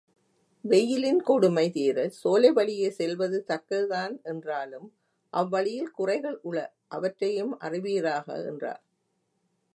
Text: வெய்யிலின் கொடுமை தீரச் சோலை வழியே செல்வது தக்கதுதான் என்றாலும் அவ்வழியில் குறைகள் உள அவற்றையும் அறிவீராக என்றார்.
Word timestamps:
வெய்யிலின் 0.63 1.19
கொடுமை 1.19 1.65
தீரச் 1.71 2.11
சோலை 2.11 2.51
வழியே 2.51 2.89
செல்வது 2.89 3.45
தக்கதுதான் 3.47 4.15
என்றாலும் 4.23 4.87
அவ்வழியில் 5.33 5.91
குறைகள் 5.91 6.39
உள 6.41 6.57
அவற்றையும் 6.87 7.53
அறிவீராக 7.59 8.27
என்றார். 8.45 8.83